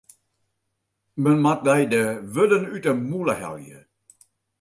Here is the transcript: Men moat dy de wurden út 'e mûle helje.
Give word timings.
Men 1.23 1.37
moat 1.43 1.59
dy 1.67 1.81
de 1.93 2.01
wurden 2.33 2.65
út 2.75 2.85
'e 2.89 2.93
mûle 3.09 3.33
helje. 3.41 3.79